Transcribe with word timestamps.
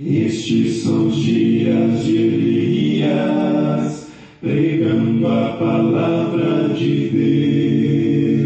Estes 0.00 0.82
são 0.82 1.06
os 1.06 1.14
dias 1.14 2.04
de 2.04 2.16
Elias, 2.16 4.08
pregando 4.40 5.24
a 5.28 5.56
palavra 5.56 6.74
de 6.74 7.10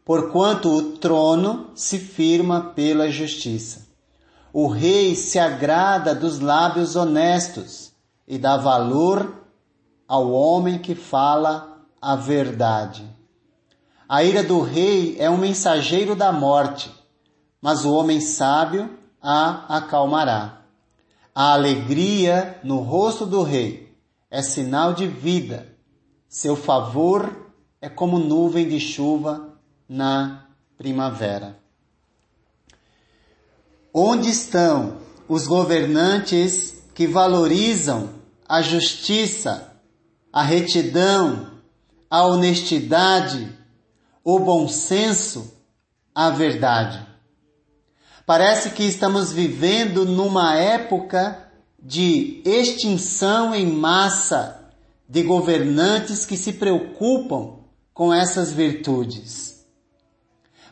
porquanto 0.07 0.69
o 0.69 0.93
trono 0.93 1.71
se 1.75 1.99
firma 1.99 2.71
pela 2.73 3.11
justiça. 3.11 3.87
O 4.53 4.67
rei 4.67 5.13
se 5.15 5.37
agrada 5.37 6.15
dos 6.15 6.39
lábios 6.39 6.95
honestos 6.95 7.91
e 8.25 8.37
dá 8.37 8.55
valor 8.55 9.43
ao 10.07 10.31
homem 10.31 10.79
que 10.79 10.95
fala 10.95 11.83
a 12.01 12.15
verdade. 12.15 13.05
A 14.07 14.23
ira 14.23 14.41
do 14.41 14.61
rei 14.61 15.17
é 15.19 15.29
um 15.29 15.37
mensageiro 15.37 16.15
da 16.15 16.31
morte, 16.31 16.89
mas 17.61 17.83
o 17.83 17.93
homem 17.93 18.21
sábio 18.21 18.89
a 19.21 19.77
acalmará. 19.77 20.61
A 21.35 21.51
alegria 21.51 22.61
no 22.63 22.77
rosto 22.79 23.25
do 23.25 23.43
rei 23.43 23.93
é 24.31 24.41
sinal 24.41 24.93
de 24.93 25.05
vida. 25.05 25.67
Seu 26.29 26.55
favor 26.55 27.51
é 27.81 27.89
como 27.89 28.17
nuvem 28.17 28.69
de 28.69 28.79
chuva 28.79 29.46
na 29.87 30.45
primavera. 30.77 31.57
Onde 33.93 34.29
estão 34.29 34.97
os 35.27 35.47
governantes 35.47 36.83
que 36.93 37.07
valorizam 37.07 38.09
a 38.47 38.61
justiça, 38.61 39.73
a 40.31 40.43
retidão, 40.43 41.51
a 42.09 42.25
honestidade, 42.25 43.51
o 44.23 44.39
bom 44.39 44.67
senso, 44.67 45.53
a 46.13 46.29
verdade? 46.29 47.05
Parece 48.25 48.71
que 48.71 48.83
estamos 48.83 49.31
vivendo 49.31 50.05
numa 50.05 50.55
época 50.55 51.49
de 51.81 52.41
extinção 52.45 53.55
em 53.55 53.65
massa 53.65 54.69
de 55.07 55.23
governantes 55.23 56.25
que 56.25 56.35
se 56.35 56.53
preocupam 56.53 57.59
com 57.93 58.13
essas 58.13 58.51
virtudes. 58.51 59.56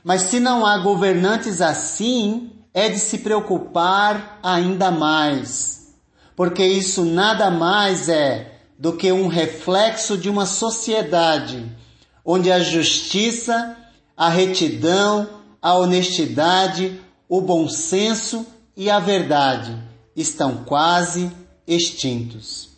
Mas 0.06 0.22
se 0.22 0.40
não 0.40 0.64
há 0.64 0.78
governantes 0.78 1.62
assim, 1.62 2.52
é 2.72 2.90
de 2.90 3.00
se 3.00 3.18
preocupar 3.18 4.40
ainda 4.44 4.92
mais, 4.92 5.96
porque 6.36 6.64
isso 6.64 7.04
nada 7.04 7.50
mais 7.50 8.08
é 8.08 8.60
do 8.78 8.96
que 8.96 9.12
um 9.12 9.28
reflexo 9.28 10.16
de 10.16 10.30
uma 10.30 10.46
sociedade 10.46 11.76
onde 12.24 12.52
a 12.52 12.60
justiça, 12.60 13.76
a 14.16 14.30
retidão, 14.30 15.28
a 15.60 15.74
honestidade, 15.74 17.02
o 17.28 17.42
bom 17.42 17.68
senso 17.68 18.46
e 18.78 18.92
a 18.92 19.00
verdade 19.00 19.76
estão 20.16 20.66
quase 20.66 21.32
extintos. 21.66 22.70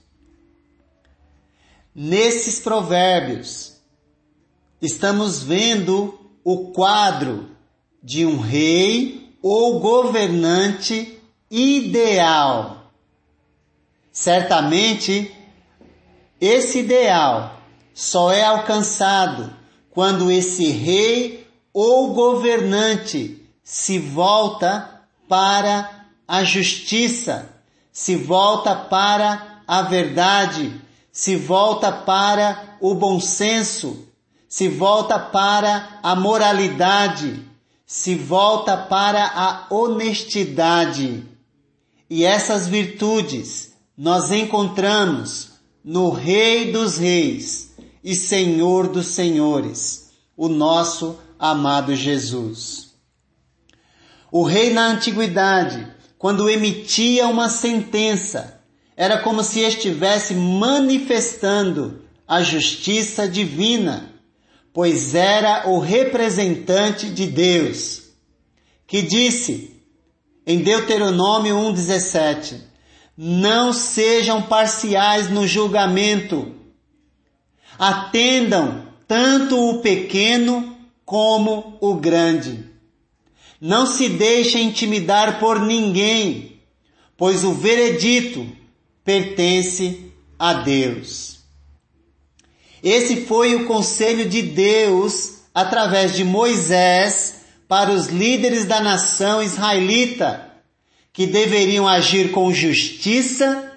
Nesses 1.93 2.61
provérbios, 2.61 3.73
estamos 4.81 5.43
vendo 5.43 6.17
o 6.49 6.71
quadro 6.71 7.49
de 8.01 8.25
um 8.25 8.39
rei 8.39 9.35
ou 9.43 9.81
governante 9.81 11.21
ideal. 11.51 12.89
Certamente, 14.13 15.29
esse 16.39 16.79
ideal 16.79 17.59
só 17.93 18.31
é 18.31 18.45
alcançado 18.45 19.53
quando 19.89 20.31
esse 20.31 20.69
rei 20.69 21.45
ou 21.73 22.13
governante 22.13 23.45
se 23.61 23.99
volta 23.99 25.01
para 25.27 26.05
a 26.25 26.45
justiça, 26.45 27.49
se 27.91 28.15
volta 28.15 28.73
para 28.73 29.63
a 29.67 29.81
verdade, 29.81 30.81
se 31.11 31.35
volta 31.35 31.91
para 31.91 32.77
o 32.79 32.95
bom 32.95 33.19
senso, 33.19 34.06
se 34.47 34.67
volta 34.67 35.19
para 35.19 35.99
a 36.01 36.15
moralidade, 36.15 37.43
se 37.85 38.15
volta 38.15 38.77
para 38.77 39.25
a 39.25 39.67
honestidade. 39.69 41.23
E 42.09 42.23
essas 42.23 42.67
virtudes 42.67 43.73
nós 43.97 44.31
encontramos 44.31 45.51
no 45.83 46.09
Rei 46.09 46.71
dos 46.71 46.97
Reis 46.97 47.75
e 48.03 48.15
Senhor 48.15 48.87
dos 48.87 49.07
Senhores, 49.07 50.11
o 50.35 50.47
nosso 50.47 51.19
amado 51.39 51.95
Jesus. 51.95 52.93
O 54.31 54.43
rei 54.43 54.73
na 54.73 54.87
antiguidade 54.87 55.97
quando 56.17 56.49
emitia 56.49 57.27
uma 57.27 57.47
sentença, 57.47 58.59
era 58.95 59.19
como 59.19 59.43
se 59.43 59.59
estivesse 59.59 60.33
manifestando 60.33 62.01
a 62.27 62.41
justiça 62.41 63.27
divina, 63.27 64.11
pois 64.77 65.15
era 65.15 65.67
o 65.67 65.79
representante 65.79 67.09
de 67.09 67.25
Deus, 67.25 68.11
que 68.85 69.01
disse 69.01 69.71
em 70.45 70.59
Deuteronômio 70.59 71.55
1,17: 71.55 72.61
Não 73.17 73.73
sejam 73.73 74.43
parciais 74.43 75.31
no 75.31 75.47
julgamento, 75.47 76.53
atendam 77.79 78.85
tanto 79.07 79.57
o 79.57 79.81
pequeno 79.81 80.77
como 81.03 81.75
o 81.81 81.95
grande. 81.95 82.63
Não 83.59 83.87
se 83.87 84.07
deixe 84.07 84.59
intimidar 84.59 85.39
por 85.39 85.59
ninguém, 85.59 86.61
pois 87.17 87.43
o 87.43 87.51
veredito 87.51 88.47
pertence 89.03 90.11
a 90.37 90.53
Deus. 90.53 91.36
Esse 92.89 93.25
foi 93.25 93.53
o 93.53 93.65
conselho 93.65 94.29
de 94.29 94.41
Deus 94.41 95.39
através 95.53 96.15
de 96.15 96.23
Moisés 96.23 97.41
para 97.67 97.91
os 97.91 98.07
líderes 98.07 98.63
da 98.63 98.79
nação 98.79 99.43
israelita, 99.43 100.53
que 101.11 101.27
deveriam 101.27 101.85
agir 101.85 102.31
com 102.31 102.53
justiça 102.53 103.73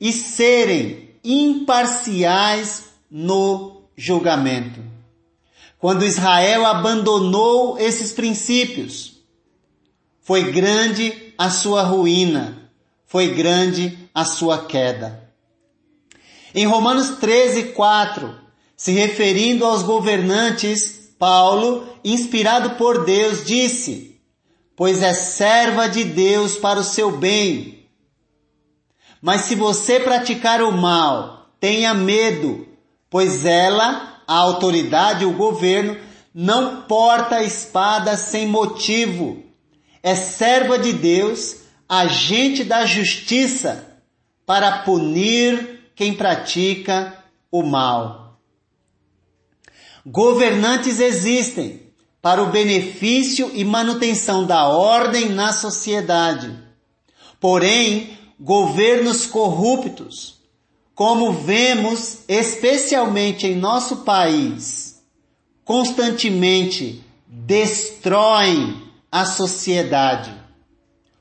e 0.00 0.12
serem 0.12 1.10
imparciais 1.22 2.86
no 3.08 3.82
julgamento. 3.96 4.80
Quando 5.78 6.04
Israel 6.04 6.66
abandonou 6.66 7.78
esses 7.78 8.10
princípios, 8.10 9.20
foi 10.22 10.50
grande 10.50 11.32
a 11.38 11.50
sua 11.50 11.84
ruína, 11.84 12.68
foi 13.06 13.32
grande 13.32 13.96
a 14.12 14.24
sua 14.24 14.66
queda. 14.66 15.29
Em 16.54 16.66
Romanos 16.66 17.18
13, 17.18 17.72
4, 17.72 18.34
se 18.76 18.92
referindo 18.92 19.64
aos 19.64 19.82
governantes, 19.82 21.12
Paulo, 21.18 21.86
inspirado 22.04 22.70
por 22.70 23.04
Deus, 23.04 23.44
disse: 23.44 24.20
Pois 24.74 25.02
é 25.02 25.12
serva 25.12 25.88
de 25.88 26.02
Deus 26.02 26.56
para 26.56 26.80
o 26.80 26.84
seu 26.84 27.10
bem. 27.16 27.86
Mas 29.20 29.42
se 29.42 29.54
você 29.54 30.00
praticar 30.00 30.62
o 30.62 30.72
mal, 30.72 31.50
tenha 31.60 31.92
medo, 31.92 32.66
pois 33.10 33.44
ela, 33.44 34.22
a 34.26 34.34
autoridade, 34.34 35.26
o 35.26 35.34
governo, 35.34 35.96
não 36.34 36.82
porta 36.82 37.36
a 37.36 37.42
espada 37.42 38.16
sem 38.16 38.46
motivo. 38.46 39.42
É 40.02 40.14
serva 40.14 40.78
de 40.78 40.94
Deus, 40.94 41.56
agente 41.86 42.64
da 42.64 42.86
justiça, 42.86 44.00
para 44.46 44.78
punir 44.78 45.79
quem 46.00 46.14
pratica 46.14 47.22
o 47.52 47.62
mal. 47.62 48.40
Governantes 50.06 50.98
existem 50.98 51.92
para 52.22 52.42
o 52.42 52.46
benefício 52.46 53.50
e 53.52 53.62
manutenção 53.66 54.46
da 54.46 54.66
ordem 54.66 55.28
na 55.28 55.52
sociedade. 55.52 56.58
Porém, 57.38 58.16
governos 58.40 59.26
corruptos, 59.26 60.40
como 60.94 61.34
vemos 61.34 62.20
especialmente 62.26 63.46
em 63.46 63.56
nosso 63.56 63.98
país, 63.98 65.02
constantemente 65.62 67.04
destroem 67.26 68.90
a 69.12 69.26
sociedade. 69.26 70.34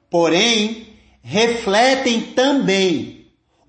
Porém, 0.10 0.88
refletem 1.22 2.22
também 2.22 3.19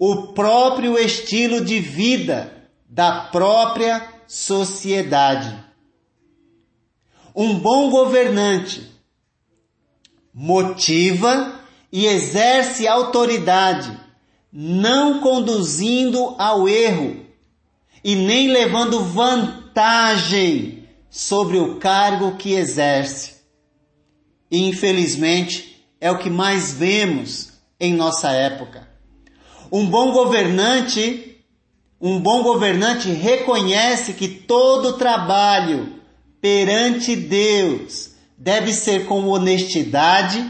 o 0.02 0.28
próprio 0.28 0.98
estilo 0.98 1.62
de 1.62 1.78
vida 1.78 2.50
da 2.88 3.20
própria 3.24 4.14
sociedade. 4.26 5.54
Um 7.36 7.58
bom 7.58 7.90
governante 7.90 8.90
motiva 10.32 11.60
e 11.92 12.06
exerce 12.06 12.88
autoridade, 12.88 13.94
não 14.50 15.20
conduzindo 15.20 16.34
ao 16.38 16.66
erro 16.66 17.26
e 18.02 18.16
nem 18.16 18.50
levando 18.50 19.04
vantagem 19.04 20.88
sobre 21.10 21.58
o 21.58 21.76
cargo 21.76 22.38
que 22.38 22.54
exerce. 22.54 23.34
Infelizmente 24.50 25.84
é 26.00 26.10
o 26.10 26.18
que 26.18 26.30
mais 26.30 26.72
vemos 26.72 27.52
em 27.78 27.92
nossa 27.92 28.30
época. 28.30 28.89
Um 29.72 29.86
bom 29.86 30.12
governante, 30.12 31.36
um 32.00 32.18
bom 32.18 32.42
governante 32.42 33.10
reconhece 33.10 34.14
que 34.14 34.26
todo 34.26 34.98
trabalho 34.98 36.00
perante 36.40 37.14
Deus 37.14 38.10
deve 38.36 38.72
ser 38.72 39.06
com 39.06 39.28
honestidade, 39.28 40.44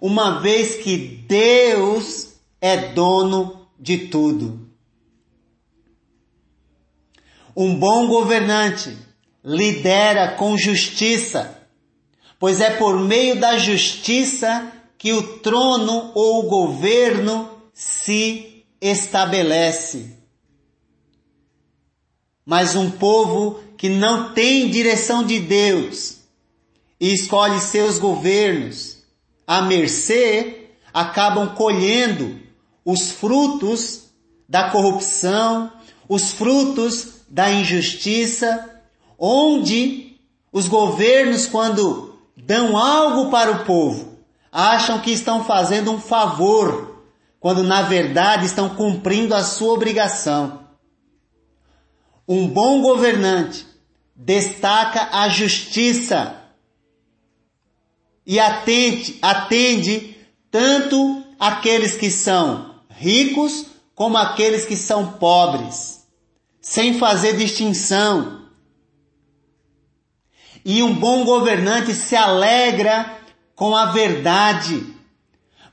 uma 0.00 0.40
vez 0.40 0.76
que 0.82 0.96
Deus 0.96 2.34
é 2.60 2.92
dono 2.92 3.66
de 3.78 3.98
tudo. 4.08 4.66
Um 7.56 7.74
bom 7.76 8.06
governante 8.08 8.94
lidera 9.42 10.32
com 10.32 10.58
justiça, 10.58 11.62
pois 12.38 12.60
é 12.60 12.70
por 12.70 12.98
meio 12.98 13.40
da 13.40 13.56
justiça 13.56 14.70
que 14.98 15.12
o 15.12 15.38
trono 15.38 16.10
ou 16.14 16.40
o 16.40 16.48
governo 16.48 17.48
se 17.72 18.55
estabelece. 18.88 20.16
Mas 22.44 22.74
um 22.74 22.90
povo 22.90 23.60
que 23.76 23.88
não 23.88 24.32
tem 24.32 24.70
direção 24.70 25.24
de 25.24 25.40
Deus 25.40 26.18
e 27.00 27.12
escolhe 27.12 27.60
seus 27.60 27.98
governos 27.98 28.98
à 29.46 29.62
mercê, 29.62 30.70
acabam 30.92 31.54
colhendo 31.54 32.40
os 32.84 33.10
frutos 33.10 34.04
da 34.48 34.70
corrupção, 34.70 35.72
os 36.08 36.32
frutos 36.32 37.16
da 37.28 37.50
injustiça, 37.50 38.80
onde 39.18 40.16
os 40.52 40.66
governos, 40.66 41.46
quando 41.46 42.14
dão 42.36 42.76
algo 42.76 43.30
para 43.30 43.50
o 43.50 43.64
povo, 43.64 44.18
acham 44.50 45.00
que 45.00 45.10
estão 45.10 45.44
fazendo 45.44 45.90
um 45.90 46.00
favor 46.00 46.95
quando 47.46 47.62
na 47.62 47.82
verdade 47.82 48.44
estão 48.44 48.68
cumprindo 48.70 49.32
a 49.32 49.44
sua 49.44 49.74
obrigação. 49.74 50.66
Um 52.26 52.48
bom 52.48 52.82
governante 52.82 53.64
destaca 54.16 55.10
a 55.12 55.28
justiça 55.28 56.42
e 58.26 58.40
atende, 58.40 59.20
atende 59.22 60.16
tanto 60.50 61.22
aqueles 61.38 61.94
que 61.94 62.10
são 62.10 62.80
ricos 62.90 63.66
como 63.94 64.18
aqueles 64.18 64.64
que 64.64 64.76
são 64.76 65.12
pobres, 65.12 66.04
sem 66.60 66.98
fazer 66.98 67.36
distinção. 67.36 68.42
E 70.64 70.82
um 70.82 70.92
bom 70.92 71.24
governante 71.24 71.94
se 71.94 72.16
alegra 72.16 73.20
com 73.54 73.76
a 73.76 73.92
verdade 73.92 74.95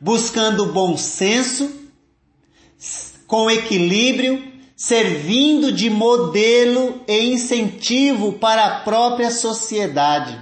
buscando 0.03 0.65
bom 0.73 0.97
senso, 0.97 1.71
com 3.25 3.50
equilíbrio, 3.50 4.51
servindo 4.75 5.71
de 5.71 5.89
modelo 5.89 7.01
e 7.07 7.31
incentivo 7.31 8.33
para 8.33 8.65
a 8.65 8.79
própria 8.81 9.31
sociedade. 9.31 10.38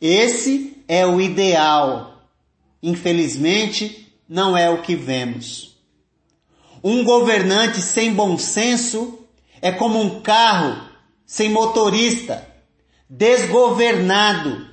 Esse 0.00 0.82
é 0.88 1.06
o 1.06 1.20
ideal. 1.20 2.30
Infelizmente, 2.82 4.10
não 4.26 4.56
é 4.56 4.70
o 4.70 4.80
que 4.80 4.96
vemos. 4.96 5.76
Um 6.82 7.04
governante 7.04 7.82
sem 7.82 8.14
bom 8.14 8.38
senso 8.38 9.18
é 9.60 9.70
como 9.70 10.00
um 10.00 10.22
carro 10.22 10.88
sem 11.26 11.50
motorista, 11.50 12.48
desgovernado, 13.06 14.66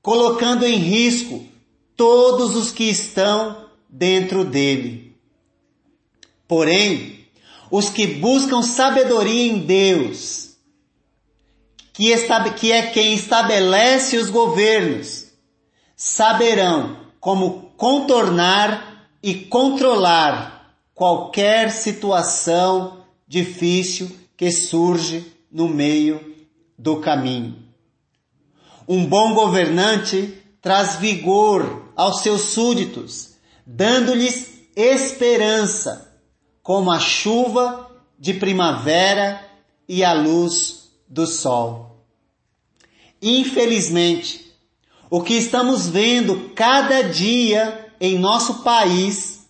colocando 0.00 0.64
em 0.64 0.76
risco 0.76 1.55
todos 1.96 2.54
os 2.54 2.70
que 2.70 2.84
estão 2.84 3.66
dentro 3.88 4.44
dele. 4.44 5.16
Porém, 6.46 7.26
os 7.70 7.88
que 7.88 8.06
buscam 8.06 8.62
sabedoria 8.62 9.52
em 9.52 9.58
Deus, 9.58 10.56
que, 11.92 12.12
é 12.12 12.86
quem 12.88 13.14
estabelece 13.14 14.16
os 14.16 14.30
governos, 14.30 15.26
saberão 15.96 16.98
como 17.18 17.72
contornar 17.76 19.08
e 19.22 19.34
controlar 19.34 20.76
qualquer 20.94 21.70
situação 21.70 23.04
difícil 23.26 24.10
que 24.36 24.52
surge 24.52 25.32
no 25.50 25.68
meio 25.68 26.34
do 26.78 27.00
caminho. 27.00 27.56
Um 28.86 29.04
bom 29.04 29.34
governante 29.34 30.42
traz 30.66 30.96
vigor 30.96 31.92
aos 31.94 32.22
seus 32.22 32.40
súditos, 32.40 33.34
dando-lhes 33.64 34.64
esperança, 34.74 36.12
como 36.60 36.90
a 36.90 36.98
chuva 36.98 37.88
de 38.18 38.34
primavera 38.34 39.48
e 39.88 40.02
a 40.02 40.12
luz 40.12 40.90
do 41.08 41.24
sol. 41.24 42.04
Infelizmente, 43.22 44.44
o 45.08 45.22
que 45.22 45.34
estamos 45.34 45.88
vendo 45.88 46.50
cada 46.52 47.00
dia 47.02 47.92
em 48.00 48.18
nosso 48.18 48.64
país, 48.64 49.46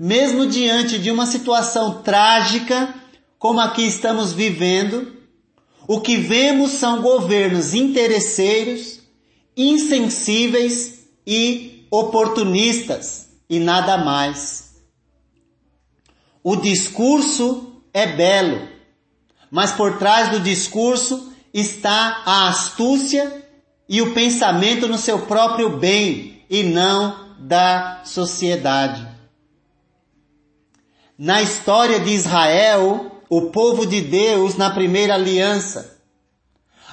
mesmo 0.00 0.46
diante 0.46 0.98
de 0.98 1.10
uma 1.10 1.26
situação 1.26 2.00
trágica 2.00 2.94
como 3.38 3.60
a 3.60 3.68
que 3.72 3.82
estamos 3.82 4.32
vivendo, 4.32 5.14
o 5.86 6.00
que 6.00 6.16
vemos 6.16 6.70
são 6.70 7.02
governos 7.02 7.74
interesseiros, 7.74 8.97
insensíveis 9.58 11.08
e 11.26 11.86
oportunistas 11.90 13.28
e 13.50 13.58
nada 13.58 13.98
mais. 13.98 14.76
O 16.44 16.54
discurso 16.54 17.82
é 17.92 18.06
belo, 18.06 18.68
mas 19.50 19.72
por 19.72 19.98
trás 19.98 20.30
do 20.30 20.40
discurso 20.40 21.32
está 21.52 22.22
a 22.24 22.48
astúcia 22.48 23.44
e 23.88 24.00
o 24.00 24.14
pensamento 24.14 24.86
no 24.86 24.96
seu 24.96 25.26
próprio 25.26 25.76
bem 25.76 26.44
e 26.48 26.62
não 26.62 27.34
da 27.40 28.02
sociedade. 28.04 29.06
Na 31.18 31.42
história 31.42 31.98
de 31.98 32.10
Israel, 32.10 33.22
o 33.28 33.50
povo 33.50 33.84
de 33.84 34.00
Deus 34.00 34.56
na 34.56 34.70
primeira 34.70 35.14
aliança, 35.14 35.97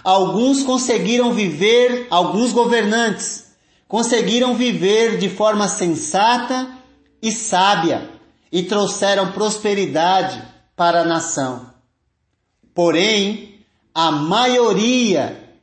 alguns 0.06 0.62
conseguiram 0.62 1.34
viver, 1.34 2.06
alguns 2.12 2.52
governantes 2.52 3.56
conseguiram 3.88 4.54
viver 4.54 5.18
de 5.18 5.28
forma 5.28 5.68
sensata 5.68 6.72
e 7.20 7.32
sábia 7.32 8.12
e 8.52 8.62
trouxeram 8.62 9.32
prosperidade 9.32 10.44
para 10.76 11.02
a 11.02 11.06
nação. 11.06 11.74
Porém, 12.72 13.66
a 13.96 14.12
maioria 14.12 15.58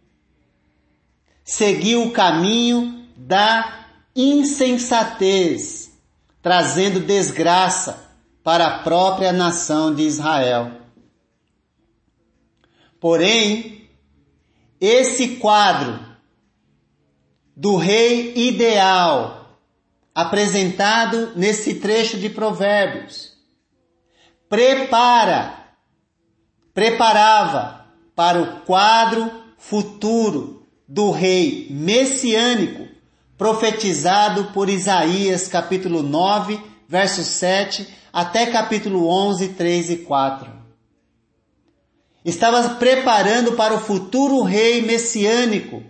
seguiu 1.44 2.02
o 2.02 2.10
caminho 2.10 3.06
da 3.16 3.86
insensatez, 4.16 5.92
trazendo 6.42 6.98
desgraça 6.98 8.10
para 8.42 8.66
a 8.66 8.78
própria 8.80 9.32
nação 9.32 9.94
de 9.94 10.02
Israel. 10.02 10.72
Porém, 12.98 13.81
esse 14.82 15.36
quadro 15.36 15.96
do 17.56 17.76
rei 17.76 18.32
ideal 18.34 19.60
apresentado 20.12 21.34
nesse 21.36 21.76
trecho 21.76 22.18
de 22.18 22.28
Provérbios 22.28 23.32
prepara, 24.48 25.54
preparava 26.74 27.86
para 28.16 28.42
o 28.42 28.60
quadro 28.62 29.30
futuro 29.56 30.66
do 30.88 31.12
rei 31.12 31.68
messiânico 31.70 32.88
profetizado 33.38 34.46
por 34.52 34.68
Isaías 34.68 35.46
capítulo 35.46 36.02
9, 36.02 36.60
verso 36.88 37.22
7 37.22 37.86
até 38.12 38.46
capítulo 38.46 39.08
11, 39.08 39.50
3 39.50 39.90
e 39.90 39.96
4. 39.98 40.61
Estava 42.24 42.76
preparando 42.76 43.52
para 43.52 43.74
o 43.74 43.80
futuro 43.80 44.42
rei 44.42 44.82
messiânico. 44.82 45.82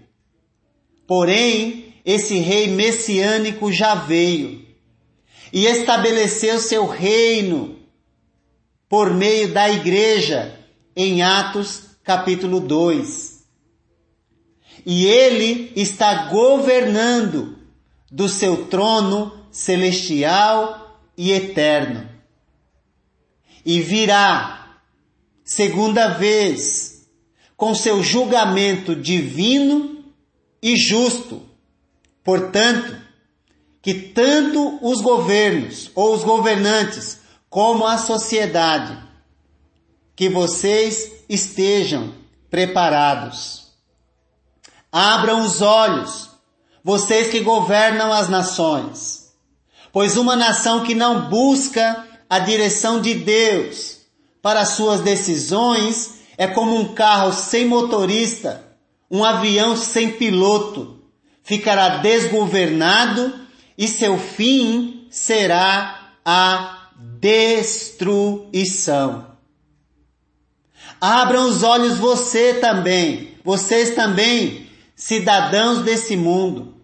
Porém, 1.07 1.95
esse 2.05 2.39
rei 2.39 2.69
messiânico 2.69 3.71
já 3.73 3.95
veio 3.95 4.67
e 5.53 5.67
estabeleceu 5.67 6.59
seu 6.59 6.87
reino 6.87 7.79
por 8.89 9.13
meio 9.13 9.53
da 9.53 9.69
igreja 9.71 10.59
em 10.97 11.23
Atos 11.23 11.91
capítulo 12.03 12.61
2. 12.61 13.43
E 14.85 15.07
ele 15.07 15.73
está 15.77 16.25
governando 16.25 17.59
do 18.11 18.29
seu 18.29 18.67
trono 18.67 19.47
celestial 19.51 21.01
e 21.17 21.31
eterno. 21.31 22.09
E 23.65 23.81
virá, 23.81 24.62
segunda 25.45 26.09
vez, 26.09 27.07
com 27.57 27.75
seu 27.75 28.03
julgamento 28.03 28.95
divino 28.95 30.05
e 30.63 30.77
justo. 30.77 31.43
Portanto, 32.25 32.97
que 33.81 33.95
tanto 33.95 34.79
os 34.81 35.01
governos 35.01 35.91
ou 35.95 36.15
os 36.15 36.23
governantes 36.23 37.21
como 37.51 37.87
a 37.87 37.99
sociedade, 37.99 38.97
que 40.15 40.29
vocês 40.29 41.11
estejam 41.29 42.15
preparados. 42.49 43.73
Abram 44.91 45.45
os 45.45 45.61
olhos, 45.61 46.31
vocês 46.85 47.29
que 47.29 47.41
governam 47.41 48.13
as 48.13 48.29
nações, 48.29 49.33
pois 49.93 50.17
uma 50.17 50.37
nação 50.37 50.85
que 50.85 50.95
não 50.95 51.29
busca 51.29 52.07
a 52.29 52.39
direção 52.39 53.01
de 53.01 53.15
Deus 53.15 54.02
para 54.43 54.67
suas 54.67 55.01
decisões 55.01 56.21
é 56.37 56.49
como 56.49 56.77
um 56.77 56.93
carro 56.93 57.33
sem 57.33 57.65
motorista, 57.65 58.77
um 59.09 59.25
avião 59.25 59.75
sem 59.77 60.11
piloto. 60.11 61.01
Ficará 61.45 61.99
desgovernado 61.99 63.33
e 63.79 63.87
seu 63.87 64.19
fim 64.19 65.07
será 65.11 66.11
a 66.25 66.89
destruição. 67.21 68.19
Abram 71.01 71.49
os 71.49 71.63
olhos 71.63 71.97
você 71.99 72.55
também, 72.55 73.37
vocês 73.45 73.95
também, 73.95 74.67
cidadãos 74.95 75.83
desse 75.83 76.17
mundo, 76.17 76.75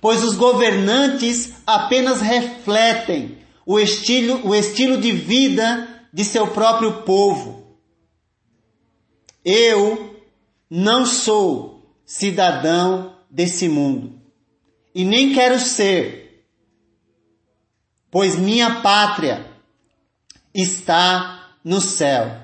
pois 0.00 0.22
os 0.22 0.34
governantes 0.36 1.52
apenas 1.66 2.20
refletem 2.20 3.38
o 3.66 3.78
estilo, 3.80 4.46
o 4.46 4.54
estilo 4.54 4.98
de 4.98 5.12
vida 5.12 5.91
de 6.12 6.24
seu 6.24 6.48
próprio 6.48 7.02
povo. 7.02 7.78
Eu 9.44 10.22
não 10.68 11.06
sou 11.06 11.96
cidadão 12.04 13.16
desse 13.30 13.68
mundo 13.68 14.20
e 14.94 15.04
nem 15.04 15.32
quero 15.32 15.58
ser, 15.58 16.46
pois 18.10 18.36
minha 18.36 18.82
pátria 18.82 19.46
está 20.54 21.56
no 21.64 21.80
céu 21.80 22.40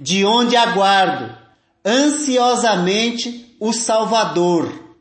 de 0.00 0.24
onde 0.24 0.56
aguardo 0.56 1.36
ansiosamente 1.84 3.56
o 3.58 3.72
Salvador. 3.72 4.96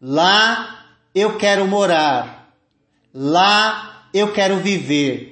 Lá 0.00 0.86
eu 1.14 1.36
quero 1.36 1.66
morar, 1.66 2.54
lá 3.12 4.08
eu 4.12 4.32
quero 4.32 4.58
viver, 4.58 5.29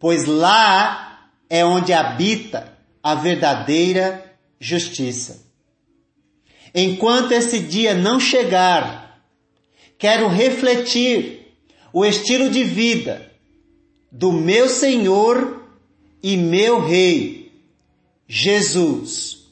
pois 0.00 0.24
lá 0.24 1.30
é 1.48 1.64
onde 1.64 1.92
habita 1.92 2.76
a 3.02 3.14
verdadeira 3.14 4.34
justiça. 4.58 5.44
Enquanto 6.74 7.32
esse 7.32 7.60
dia 7.60 7.94
não 7.94 8.18
chegar, 8.18 9.22
quero 9.98 10.26
refletir 10.28 11.54
o 11.92 12.04
estilo 12.04 12.48
de 12.48 12.64
vida 12.64 13.30
do 14.10 14.32
meu 14.32 14.68
Senhor 14.68 15.68
e 16.22 16.36
meu 16.36 16.80
Rei 16.80 17.52
Jesus, 18.26 19.48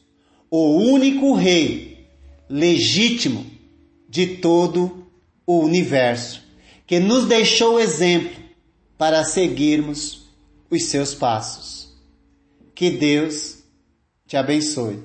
o 0.51 0.77
único 0.77 1.35
Rei 1.35 2.07
legítimo 2.49 3.45
de 4.09 4.37
todo 4.37 5.07
o 5.47 5.59
universo, 5.61 6.43
que 6.87 6.99
nos 6.99 7.27
deixou 7.27 7.79
exemplo 7.79 8.39
para 8.97 9.25
seguirmos 9.25 10.28
os 10.71 10.85
seus 10.85 11.15
passos. 11.15 11.97
Que 12.75 12.91
Deus 12.91 13.59
te 14.27 14.37
abençoe. 14.37 15.03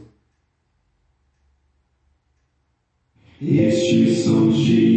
Estes 3.42 4.24
são 4.24 4.50
os 4.50 4.58
dias 4.58 4.93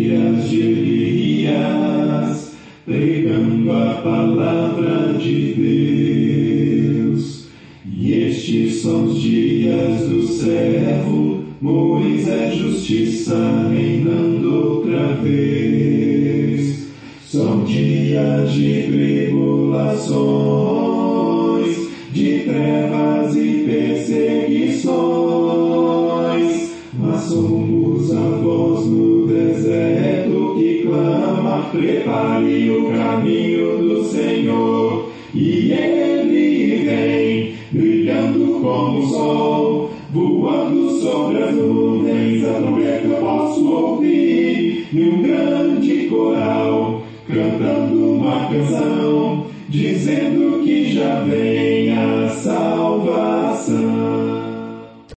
prepare 31.71 32.71
o 32.71 32.91
caminho 32.91 33.79
do 33.79 34.05
Senhor. 34.05 34.75